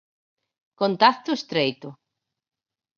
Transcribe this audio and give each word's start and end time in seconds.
Contacto 0.79 1.29
estreito. 1.37 1.89